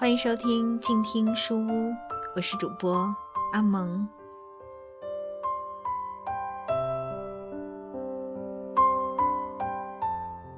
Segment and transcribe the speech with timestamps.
[0.00, 1.94] 欢迎收听静听书屋，
[2.34, 3.14] 我是主播
[3.52, 4.08] 阿蒙。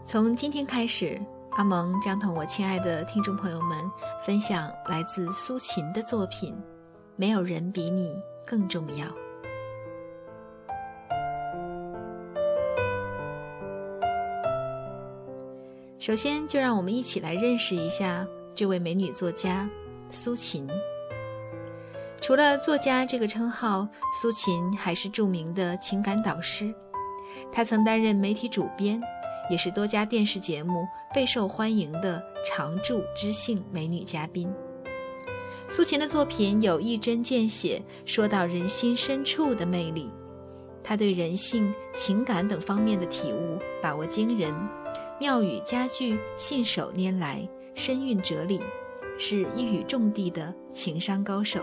[0.04, 1.20] 从今天开始，
[1.50, 3.90] 阿蒙将同我亲爱的听众朋友们
[4.24, 6.54] 分享来自苏秦的作品
[7.16, 8.16] 《没有人比你
[8.46, 9.04] 更重要》。
[15.98, 18.24] 首先，就让我们一起来认识一下
[18.54, 19.68] 这位美女作家
[20.10, 20.68] 苏秦。
[22.20, 23.88] 除了作家这个称号，
[24.20, 26.72] 苏秦还是著名的情感导师。
[27.50, 29.00] 她曾担任媒体主编，
[29.50, 34.52] 也是多家电视节目备受欢迎的常驻知性美女嘉宾。
[35.68, 40.08] 苏秦的作品有一针见血、说到人心深处的魅力。
[40.84, 44.54] 她对人性、情感等方面的体悟把握惊人。
[45.18, 48.60] 妙语佳句信手拈来，深蕴哲理，
[49.18, 51.60] 是一语中的的情商高手。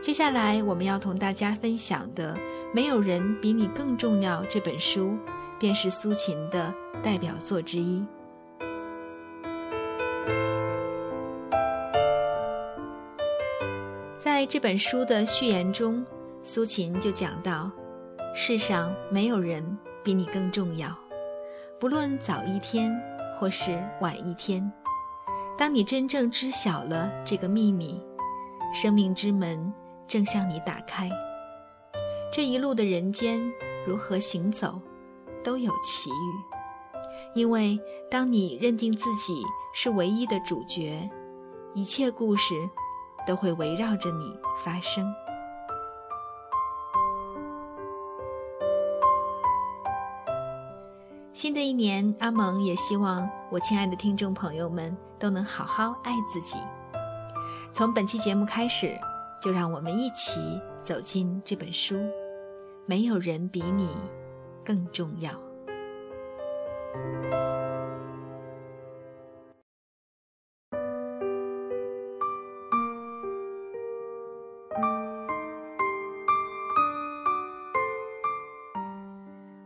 [0.00, 2.34] 接下来我们要同大家分享的
[2.74, 5.16] 《没有人比你更重要》这本书，
[5.58, 8.04] 便是苏秦的代表作之一。
[14.18, 16.04] 在这本书的序言中，
[16.42, 17.70] 苏秦就讲到：
[18.34, 20.96] 世上没有人比你更重要。
[21.78, 22.92] 不论早一天
[23.36, 24.72] 或是晚一天，
[25.58, 28.02] 当你真正知晓了这个秘密，
[28.72, 29.72] 生命之门
[30.08, 31.08] 正向你打开。
[32.32, 33.40] 这一路的人间
[33.86, 34.80] 如何行走，
[35.44, 37.32] 都有奇遇。
[37.34, 37.78] 因为
[38.10, 39.42] 当你认定自己
[39.72, 41.08] 是唯一的主角，
[41.74, 42.54] 一切故事
[43.26, 45.14] 都会围绕着你发生。
[51.32, 56.56] 新的一年，阿蒙也希望我亲爱的听众朋友们都能好好爱自己。
[57.72, 58.98] 从本期节目开始，
[59.40, 61.96] 就让我们一起走进这本书。
[62.86, 63.96] 没有人比你
[64.64, 65.30] 更重要。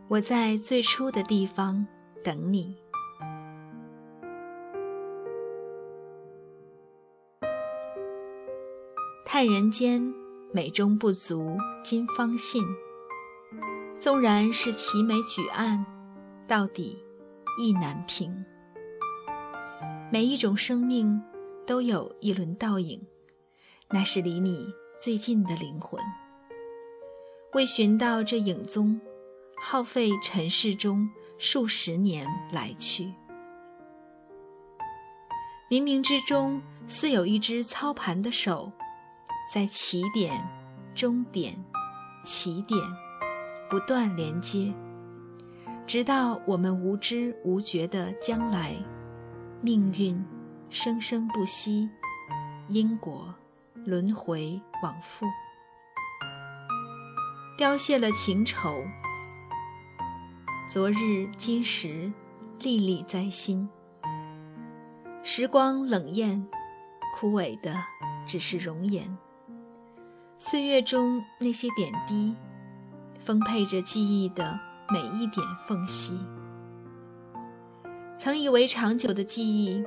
[0.07, 1.85] 我在最初的地方
[2.23, 2.86] 等你。
[9.37, 10.01] 叹人间
[10.51, 12.63] 美中不足，今方信。
[13.99, 15.85] 纵然是齐眉举案，
[16.47, 16.97] 到底
[17.59, 18.43] 意难平。
[20.11, 21.21] 每一种生命
[21.67, 22.99] 都有一轮倒影，
[23.91, 26.01] 那是离你最近的灵魂。
[27.53, 28.99] 为寻到这影踪。
[29.61, 33.13] 耗费尘世中数十年来去，
[35.69, 38.71] 冥冥之中似有一只操盘的手，
[39.51, 40.45] 在起点、
[40.93, 41.57] 终点、
[42.23, 42.79] 起点
[43.69, 44.73] 不断连接，
[45.85, 48.75] 直到我们无知无觉的将来，
[49.61, 50.21] 命运
[50.69, 51.89] 生生不息，
[52.67, 53.33] 因果
[53.85, 55.25] 轮回往复，
[57.57, 58.83] 凋谢了情愁。
[60.69, 62.11] 昨日今时，
[62.59, 63.69] 历历在心。
[65.23, 66.45] 时光冷艳，
[67.15, 67.73] 枯萎的
[68.25, 69.17] 只是容颜。
[70.39, 72.35] 岁月中那些点滴，
[73.17, 76.15] 丰沛着记忆的每一点缝隙。
[78.19, 79.83] 曾以为长久的记忆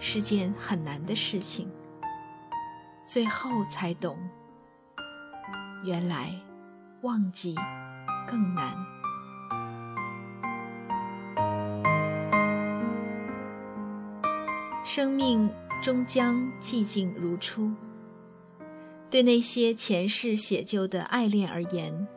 [0.00, 1.70] 是件很难的事情，
[3.04, 4.18] 最后才懂，
[5.84, 6.34] 原来
[7.02, 7.54] 忘记
[8.26, 8.74] 更难。
[14.82, 15.48] 生命
[15.80, 17.72] 终将寂静如初。
[19.14, 22.08] 对那些前世写就的爱恋而言，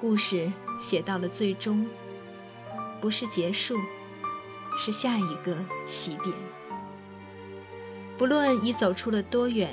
[0.00, 0.48] 故事
[0.78, 1.84] 写到了最终，
[3.00, 3.76] 不是结束，
[4.76, 5.56] 是下一个
[5.86, 6.32] 起点。
[8.16, 9.68] 不论已走出了多远，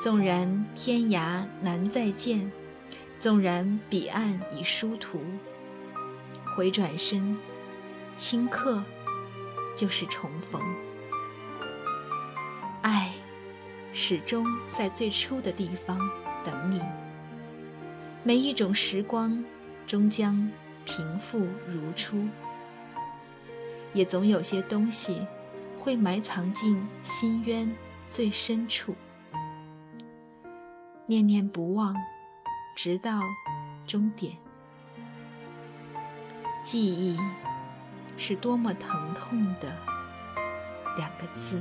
[0.00, 2.50] 纵然天涯难再见，
[3.20, 5.20] 纵然彼岸已殊途，
[6.56, 7.36] 回转身，
[8.16, 8.82] 顷刻
[9.76, 10.62] 就是重逢。
[12.80, 13.11] 爱，
[13.92, 15.98] 始终在最初的地方
[16.44, 16.80] 等你。
[18.24, 19.44] 每一种时光，
[19.86, 20.50] 终将
[20.84, 22.26] 平复如初。
[23.92, 25.26] 也总有些东西，
[25.78, 27.70] 会埋藏进心渊
[28.08, 28.94] 最深处。
[31.06, 31.94] 念念不忘，
[32.74, 33.20] 直到
[33.86, 34.34] 终点。
[36.64, 37.18] 记忆，
[38.16, 39.76] 是多么疼痛的
[40.96, 41.60] 两个字。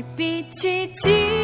[0.00, 1.39] 一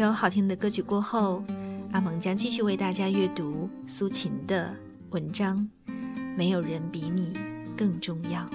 [0.00, 1.44] 首好听的歌曲过后，
[1.92, 4.74] 阿蒙将继续为大家阅读苏秦的
[5.10, 5.68] 文章。
[6.38, 7.38] 没有人比你
[7.76, 8.48] 更重要。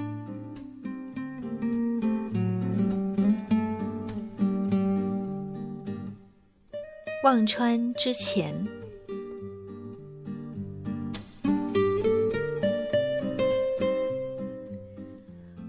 [7.24, 8.68] 忘川之前，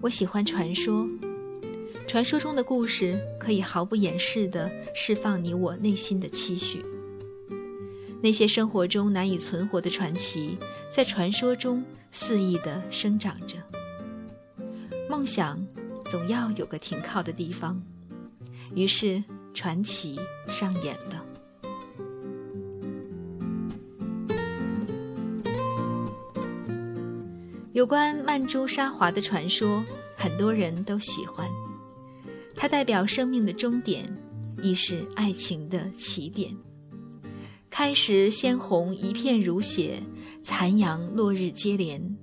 [0.01, 1.07] 我喜欢传说。
[2.07, 6.83] 传说中的故事可以毫不掩饰地释放你我内心的期许。
[8.23, 10.57] 那些生活中难以存活的传奇，
[10.91, 13.59] 在传说中肆意地生长着。
[15.11, 15.65] 梦想
[16.05, 17.81] 总要有个停靠的地方，
[18.75, 19.23] 于是
[19.53, 21.25] 传奇上演了。
[27.73, 29.85] 有关曼珠沙华的传说，
[30.17, 31.47] 很多人都喜欢。
[32.57, 34.05] 它代表生命的终点，
[34.63, 36.57] 亦是爱情的起点。
[37.69, 40.03] 开时鲜红一片如血，
[40.43, 42.17] 残阳落日接连，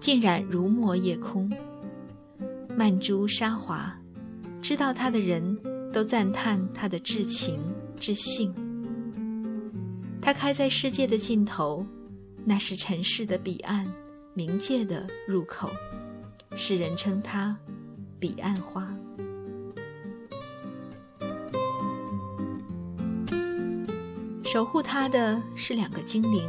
[0.00, 1.50] 浸染如墨夜空。
[2.76, 3.96] 曼珠沙华，
[4.60, 5.56] 知道它的人
[5.92, 7.60] 都赞叹它的至情
[8.00, 8.52] 至性。
[10.20, 11.86] 它开在世界的尽头，
[12.44, 13.86] 那是尘世的彼岸，
[14.34, 15.70] 冥界的入口。
[16.56, 17.56] 世人称它
[18.18, 18.92] 彼岸花。
[24.50, 26.42] 守护它的是两个精灵，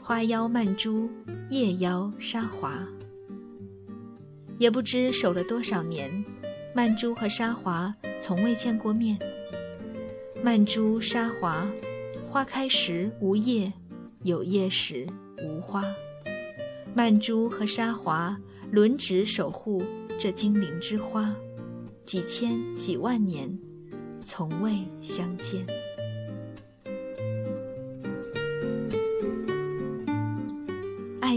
[0.00, 1.10] 花妖曼珠，
[1.50, 2.86] 夜妖沙华。
[4.56, 6.24] 也不知守了多少年，
[6.72, 9.18] 曼珠和沙华从未见过面。
[10.44, 11.68] 曼珠沙华，
[12.30, 13.72] 花开时无叶，
[14.22, 15.04] 有叶时
[15.42, 15.84] 无花。
[16.94, 18.38] 曼珠和沙华
[18.70, 19.82] 轮值守护
[20.20, 21.34] 这精灵之花，
[22.06, 23.58] 几千几万年，
[24.24, 24.72] 从未
[25.02, 25.66] 相见。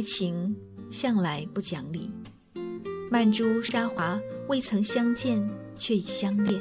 [0.02, 0.56] 爱情
[0.90, 2.12] 向来不讲理，
[3.12, 6.60] 曼珠沙华未曾相见，却已相恋。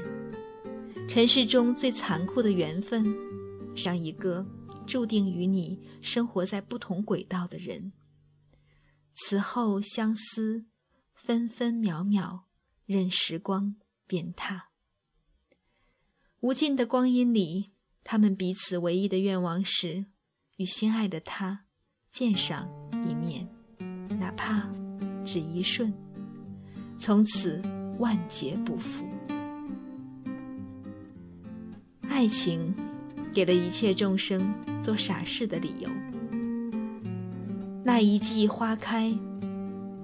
[1.08, 3.16] 尘世中最残酷的缘分，
[3.74, 4.46] 让一个
[4.86, 7.94] 注定与你生活在不同轨道的人。
[9.14, 10.66] 此后相思，
[11.14, 12.44] 分分秒秒，
[12.84, 14.64] 任时光鞭挞。
[16.40, 17.70] 无尽的光阴里，
[18.04, 20.04] 他们彼此唯一的愿望是
[20.58, 21.64] 与心爱的他
[22.12, 22.68] 见上
[23.08, 23.19] 一面，
[24.20, 24.68] 哪怕
[25.24, 25.90] 只一瞬，
[26.98, 27.62] 从此
[27.98, 29.06] 万劫不复。
[32.06, 32.74] 爱情
[33.32, 35.88] 给了一切众生做傻事的理由。
[37.82, 39.10] 那一季花开，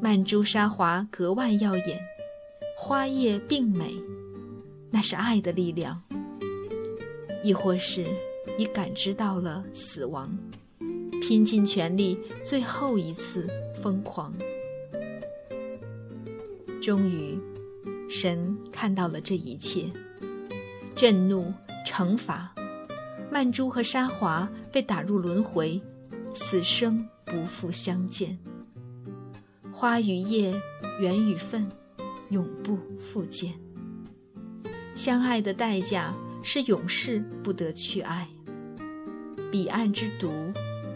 [0.01, 2.01] 曼珠沙华格外耀眼，
[2.79, 3.93] 花叶并美，
[4.91, 6.03] 那是爱的力量。
[7.45, 8.05] 亦或是
[8.59, 10.37] 已感知到了死亡，
[11.21, 13.47] 拼尽全力，最后一次
[13.87, 14.35] 疯狂。
[16.83, 17.39] 终于，
[18.11, 19.85] 神看到了这一切，
[20.97, 21.55] 震怒
[21.87, 22.53] 惩罚，
[23.31, 25.81] 曼珠和沙华被打入轮回，
[26.35, 27.07] 死生。
[27.25, 28.37] 不复相见，
[29.73, 30.53] 花与叶，
[31.01, 31.69] 缘与分，
[32.31, 33.53] 永不复见。
[34.97, 36.13] 相爱的代价
[36.43, 38.27] 是永世不得去爱。
[39.53, 40.31] 彼岸之毒，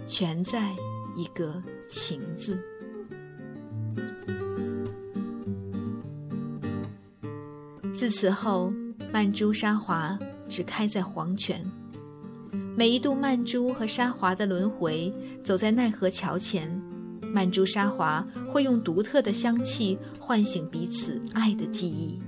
[0.06, 0.74] 全在
[1.16, 2.56] 一个情字。
[8.00, 8.72] 自此后，
[9.12, 11.62] 曼珠沙华只开在黄泉。
[12.74, 15.12] 每一度曼珠和沙华的轮回，
[15.44, 16.66] 走在奈何桥前，
[17.30, 22.18] 曼珠沙华会用独特的香气唤醒彼此爱的记忆、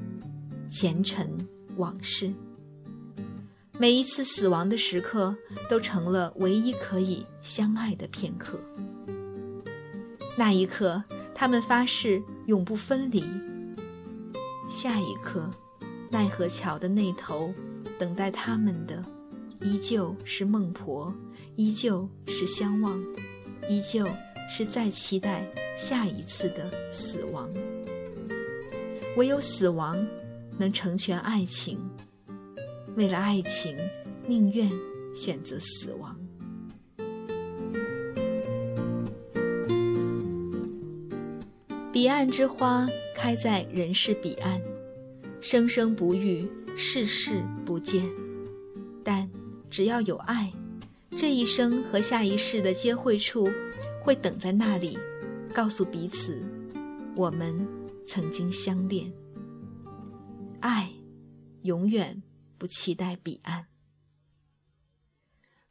[0.69, 1.27] 前尘
[1.79, 2.31] 往事。
[3.79, 5.35] 每一次死亡的时刻，
[5.71, 8.61] 都成了唯一可以相爱的片刻。
[10.37, 11.03] 那一刻，
[11.35, 13.25] 他们发誓永不分离。
[14.69, 15.51] 下一刻，
[16.13, 17.55] 奈何桥的那头，
[17.99, 19.03] 等待他们的。
[19.63, 21.15] 依旧是孟婆，
[21.57, 23.03] 依旧是相望，
[23.67, 24.07] 依旧
[24.51, 27.49] 是在期待下一次的死亡。
[29.17, 30.07] 唯有死亡
[30.59, 31.79] 能成全爱情，
[32.95, 33.75] 为了爱情，
[34.27, 34.71] 宁愿
[35.15, 36.15] 选择死亡。
[41.91, 44.61] 彼岸之花开在人世彼岸，
[45.43, 48.09] 生生不遇，世世不见，
[49.05, 49.29] 但。
[49.69, 50.53] 只要有爱，
[51.17, 53.49] 这一生和下一世的接会处，
[54.03, 54.99] 会等在那里，
[55.55, 56.43] 告诉彼此，
[57.17, 57.67] 我们
[58.05, 59.11] 曾经相恋。
[60.61, 60.93] 爱，
[61.63, 62.23] 永远
[62.59, 63.69] 不期待彼岸。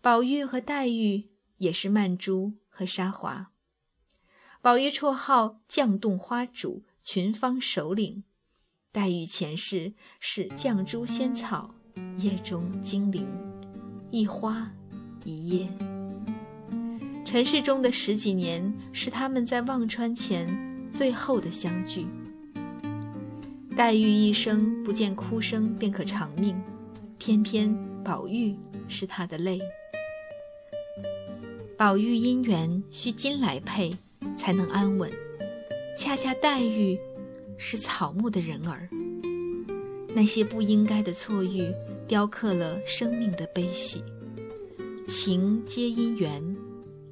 [0.01, 3.51] 宝玉和黛玉也是曼珠和沙华。
[4.63, 8.24] 宝玉绰号绛洞花主，群芳首领；
[8.94, 11.74] 黛玉前世是绛珠仙草，
[12.18, 13.26] 夜中精灵。
[14.12, 14.70] 一花
[15.24, 15.70] 一叶，
[17.24, 22.06] 尘世中的十几年是他们在忘川前最后的相聚。
[23.78, 26.62] 黛玉一生不见哭声便可长命，
[27.18, 28.58] 偏偏宝玉
[28.90, 29.58] 是她的泪。
[31.78, 33.96] 宝玉姻缘需金来配
[34.36, 35.10] 才能安稳，
[35.98, 37.00] 恰恰黛玉
[37.58, 38.89] 是草木的人儿，
[40.13, 41.72] 那些不应该的错遇。
[42.08, 44.03] 雕刻了生命的悲喜，
[45.08, 46.58] 情皆因缘，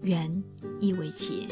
[0.02, 0.44] 缘
[0.82, 1.48] 亦为劫。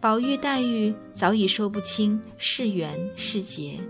[0.00, 3.80] 宝玉、黛玉早已说不清是缘是劫，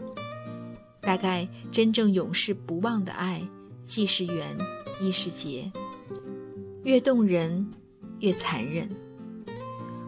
[1.02, 3.46] 大概真正永世不忘的爱，
[3.84, 4.56] 既是缘
[4.98, 5.70] 亦是劫，
[6.84, 7.70] 越动人
[8.20, 8.88] 越残忍。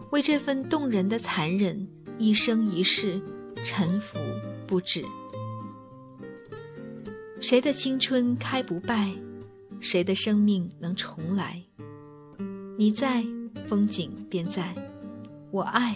[0.09, 1.87] 为这份动人的残忍，
[2.19, 3.19] 一生一世
[3.63, 4.19] 沉浮
[4.67, 5.03] 不止。
[7.39, 9.15] 谁的青春开不败？
[9.79, 11.63] 谁的生命能重来？
[12.77, 13.23] 你在，
[13.65, 14.75] 风景便在；
[15.49, 15.95] 我爱，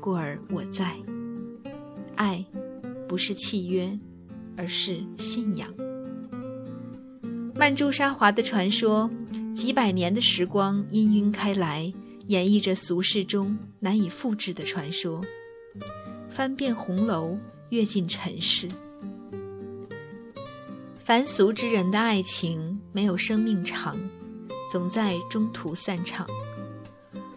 [0.00, 0.96] 故而我在。
[2.16, 2.42] 爱，
[3.06, 3.98] 不是契约，
[4.56, 5.68] 而是信仰。
[7.54, 9.10] 曼珠沙华的传说，
[9.54, 11.92] 几百年的时光氤氲开来，
[12.28, 15.22] 演绎着俗世中难以复制的传说，
[16.30, 17.36] 翻遍红楼，
[17.70, 18.68] 阅尽尘世。
[20.98, 23.98] 凡俗之人的爱情没有生命长，
[24.70, 26.24] 总在中途散场。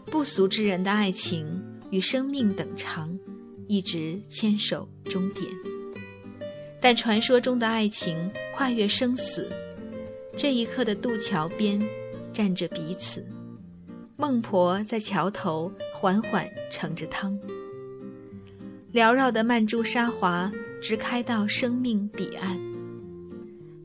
[0.05, 1.45] 不俗之人的爱情
[1.89, 3.17] 与生命等长，
[3.67, 5.49] 一直牵手终点。
[6.79, 9.51] 但传说中的爱情跨越生死，
[10.37, 11.81] 这一刻的渡桥边
[12.31, 13.25] 站着彼此，
[14.17, 17.39] 孟婆在桥头缓缓盛着汤。
[18.93, 22.59] 缭绕的曼珠沙华直开到生命彼岸，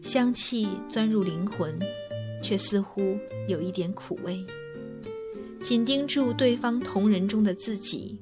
[0.03, 1.79] 香气钻入灵魂，
[2.43, 4.45] 却似乎有一点苦味。
[5.63, 8.21] 紧盯住对方瞳仁中的自己，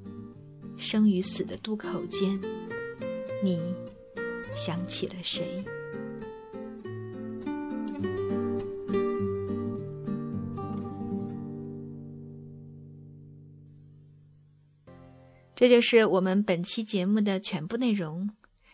[0.77, 2.41] 生与死的渡口间，
[3.43, 3.75] 你
[4.55, 5.65] 想起了谁？
[15.59, 18.29] 这就是我们本期节目的全部内容。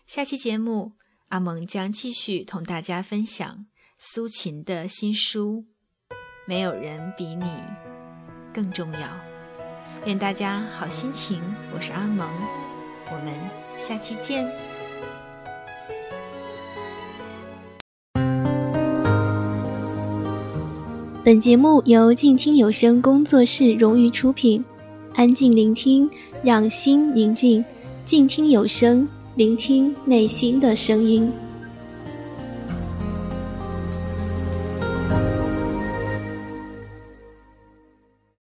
[0.04, 0.94] 下期节目，
[1.28, 3.66] 阿蒙将继续同大家分享
[3.98, 5.64] 苏秦的新书
[6.44, 7.46] 《没有人比你
[8.52, 8.98] 更重要》。
[10.06, 11.40] 愿大家好心情，
[11.72, 12.28] 我是阿蒙，
[13.12, 13.32] 我们
[13.78, 14.44] 下期见。
[21.24, 24.64] 本节目由静听有声工作室荣誉出品，
[25.14, 26.10] 安静聆听。
[26.44, 27.64] 让心宁静，
[28.04, 31.30] 静听有声，聆听内心的声音。